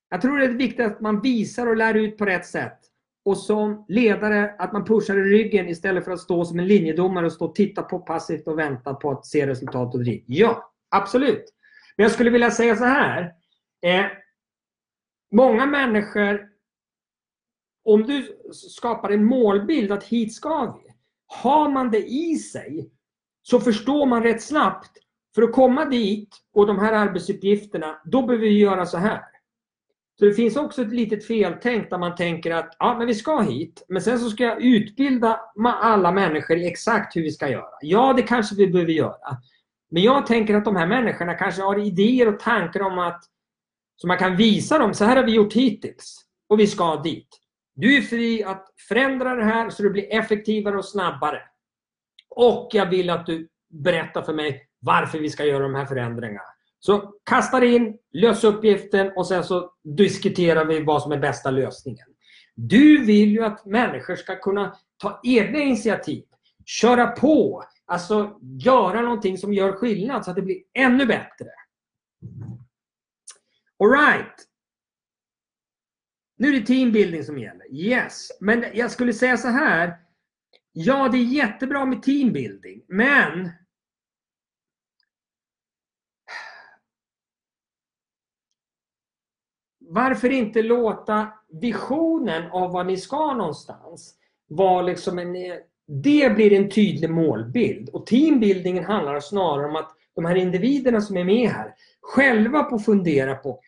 [0.09, 2.79] Jag tror det är viktigt att man visar och lär ut på rätt sätt.
[3.25, 7.25] Och som ledare att man pushar i ryggen istället för att stå som en linjedomare
[7.25, 10.23] och stå och titta på passivt och vänta på att se resultat och driv.
[10.25, 11.53] Ja, absolut.
[11.97, 13.33] Men jag skulle vilja säga så här.
[13.81, 14.05] Eh,
[15.31, 16.49] många människor
[17.93, 20.93] om du skapar en målbild att hit ska vi.
[21.27, 22.89] Har man det i sig
[23.41, 24.91] så förstår man rätt snabbt
[25.35, 29.21] för att komma dit och de här arbetsuppgifterna, då behöver vi göra så här.
[30.19, 33.39] Så det finns också ett litet feltänk där man tänker att ja, men vi ska
[33.39, 37.69] hit, men sen så ska jag utbilda alla människor i exakt hur vi ska göra.
[37.81, 39.37] Ja, det kanske vi behöver göra.
[39.91, 43.23] Men jag tänker att de här människorna kanske har idéer och tankar om att
[43.95, 47.39] så man kan visa dem, så här har vi gjort hittills och vi ska dit.
[47.79, 51.41] Du är fri att förändra det här så det blir effektivare och snabbare.
[52.29, 56.41] Och jag vill att du berättar för mig varför vi ska göra de här förändringarna.
[56.79, 62.07] Så kasta in, lös uppgiften och sen så diskuterar vi vad som är bästa lösningen.
[62.55, 66.23] Du vill ju att människor ska kunna ta egna initiativ,
[66.65, 71.47] köra på, alltså göra någonting som gör skillnad så att det blir ännu bättre.
[73.83, 74.48] Alright.
[76.39, 77.73] Nu är det teambuilding som gäller.
[77.73, 79.97] Yes, men jag skulle säga så här.
[80.71, 83.49] Ja, det är jättebra med teambuilding, men
[89.79, 91.27] varför inte låta
[91.61, 94.15] visionen av vad ni ska någonstans
[94.47, 95.33] vara liksom en,
[95.87, 97.89] det blir en tydlig målbild.
[97.89, 102.79] Och teambuildingen handlar snarare om att de här individerna som är med här själva får
[102.79, 103.61] fundera på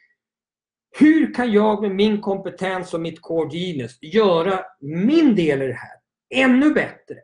[1.00, 5.74] hur kan jag med min kompetens och mitt core genius göra min del i det
[5.74, 7.16] här ännu bättre?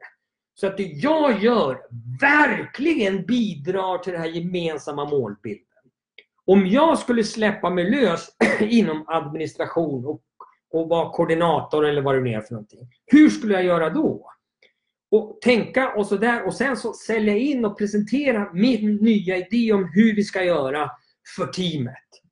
[0.54, 1.80] Så att det jag gör
[2.22, 5.64] verkligen bidrar till den här gemensamma målbilden.
[6.46, 10.22] Om jag skulle släppa mig lös inom administration och,
[10.74, 12.90] och vara koordinator eller vad det nu är för någonting.
[13.06, 14.32] Hur skulle jag göra då?
[15.12, 19.90] Och tänka och sådär och sen så sälja in och presentera min nya idé om
[19.94, 20.92] hur vi ska göra
[21.36, 22.27] för teamet.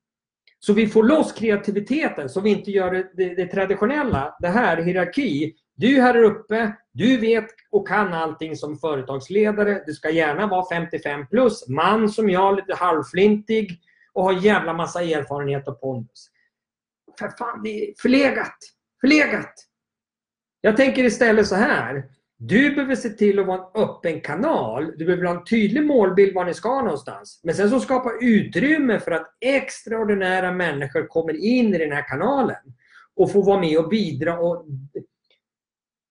[0.66, 4.76] Så vi får loss kreativiteten så vi inte gör det, det, det traditionella, det här,
[4.76, 5.54] hierarki.
[5.74, 9.82] Du här uppe, du vet och kan allting som företagsledare.
[9.86, 13.80] Du ska gärna vara 55 plus, man som jag, lite halvflintig
[14.12, 16.30] och har jävla massa erfarenhet och pondus.
[17.18, 18.58] För fan, det är förlegat.
[19.00, 19.54] Förlegat!
[20.60, 22.04] Jag tänker istället så här.
[22.38, 24.92] Du behöver se till att vara en öppen kanal.
[24.98, 27.40] Du behöver ha en tydlig målbild var ni ska någonstans.
[27.44, 32.74] Men sen så skapa utrymme för att extraordinära människor kommer in i den här kanalen
[33.14, 34.66] och får vara med och bidra och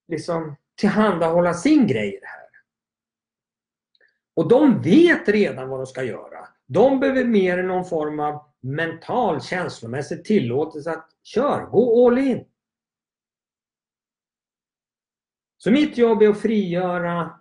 [0.07, 2.45] liksom tillhandahålla sin grej i det här.
[4.35, 6.47] Och de vet redan vad de ska göra.
[6.67, 12.45] De behöver mer än någon form av mental känslomässig tillåtelse att köra, gå all in.
[15.65, 17.39] Så mitt jobb är att frigöra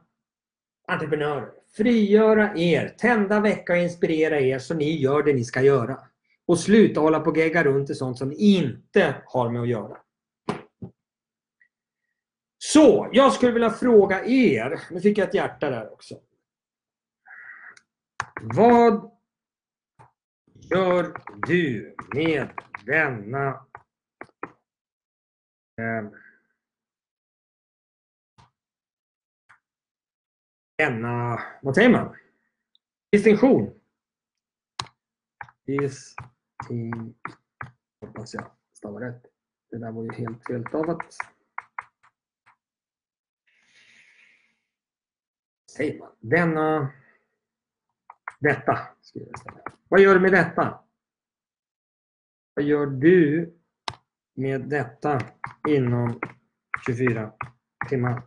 [0.88, 1.52] entreprenörer.
[1.76, 5.98] Frigöra er, tända, väcka och inspirera er så ni gör det ni ska göra.
[6.46, 9.98] Och sluta hålla på och gegga runt i sånt som inte har med att göra.
[12.58, 14.80] Så, jag skulle vilja fråga er.
[14.90, 16.14] Nu fick jag ett hjärta där också.
[18.42, 19.10] Vad
[20.70, 21.16] gör
[21.46, 22.48] du med
[22.86, 23.48] denna
[25.80, 26.23] eh,
[30.76, 32.16] denna, vad säger man?
[33.12, 33.80] Distinktion.
[35.66, 37.14] Distinktion.
[38.00, 39.26] Hoppas jag stavar rätt.
[39.70, 41.16] Det där var ju helt felstavat.
[45.76, 46.10] Säger man?
[46.20, 46.92] Denna
[48.44, 48.78] detta.
[49.88, 50.80] Vad gör du med detta?
[52.54, 53.54] Vad gör du
[54.34, 55.20] med detta
[55.68, 56.20] inom
[56.86, 57.32] 24
[57.88, 58.22] timmar?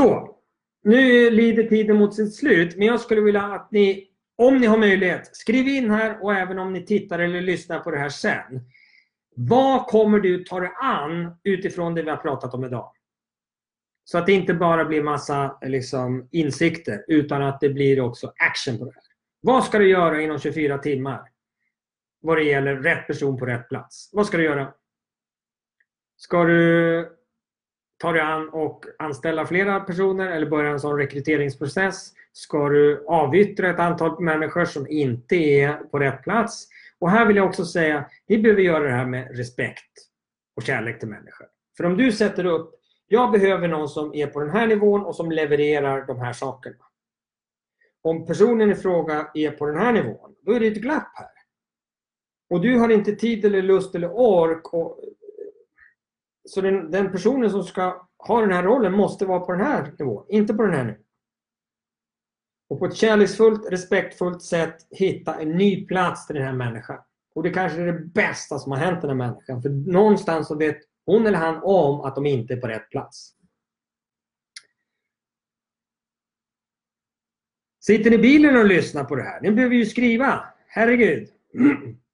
[0.00, 0.38] Så,
[0.86, 4.78] nu lider tiden mot sitt slut, men jag skulle vilja att ni, om ni har
[4.78, 8.60] möjlighet, skriv in här och även om ni tittar eller lyssnar på det här sen.
[9.36, 12.92] Vad kommer du ta dig an utifrån det vi har pratat om idag?
[14.04, 18.78] Så att det inte bara blir massa liksom, insikter utan att det blir också action
[18.78, 19.02] på det här.
[19.40, 21.28] Vad ska du göra inom 24 timmar?
[22.20, 24.10] Vad det gäller rätt person på rätt plats.
[24.12, 24.72] Vad ska du göra?
[26.16, 27.15] Ska du
[27.98, 32.12] ta dig an och anställa flera personer eller börja en sån rekryteringsprocess?
[32.32, 36.68] Ska du avyttra ett antal människor som inte är på rätt plats?
[36.98, 39.92] Och här vill jag också säga, vi behöver göra det här med respekt
[40.56, 41.46] och kärlek till människor.
[41.76, 42.76] För om du sätter upp
[43.08, 46.76] jag behöver någon som är på den här nivån och som levererar de här sakerna.
[48.02, 51.28] Om personen i fråga är på den här nivån, då är det ett glapp här.
[52.50, 54.66] Och du har inte tid eller lust eller ork.
[54.66, 54.98] att
[56.46, 59.94] så den, den personen som ska ha den här rollen måste vara på den här
[59.98, 61.02] nivån, inte på den här nivån.
[62.68, 66.98] Och på ett kärleksfullt, respektfullt sätt hitta en ny plats till den här människan.
[67.34, 69.62] Och det kanske är det bästa som har hänt den här människan.
[69.62, 73.32] För någonstans så vet hon eller han om att de inte är på rätt plats.
[77.80, 79.40] Sitter ni i bilen och lyssnar på det här?
[79.40, 80.44] Ni behöver ju skriva.
[80.66, 81.28] Herregud.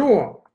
[0.00, 0.46] Så,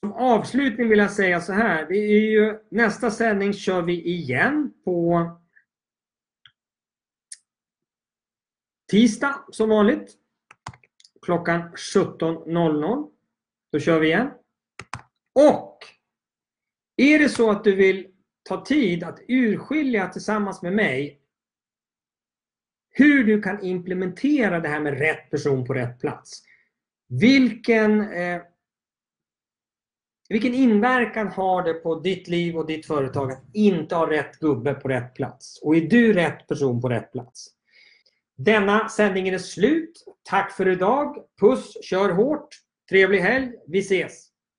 [0.00, 1.86] Som avslutning vill jag säga så här.
[1.88, 5.30] Det är ju, nästa sändning kör vi igen på
[8.90, 10.12] tisdag som vanligt.
[11.22, 13.10] Klockan 17.00.
[13.72, 14.30] Då kör vi igen.
[15.34, 15.78] Och
[16.96, 18.08] är det så att du vill
[18.42, 21.21] ta tid att urskilja tillsammans med mig
[22.92, 26.42] hur du kan implementera det här med rätt person på rätt plats.
[27.08, 28.42] Vilken eh,
[30.28, 34.74] vilken inverkan har det på ditt liv och ditt företag att inte ha rätt gubbe
[34.74, 35.62] på rätt plats?
[35.62, 37.48] Och är du rätt person på rätt plats?
[38.36, 40.04] Denna sändning är slut.
[40.22, 41.16] Tack för idag.
[41.40, 42.48] Puss, kör hårt.
[42.90, 43.52] Trevlig helg.
[43.66, 44.31] Vi ses!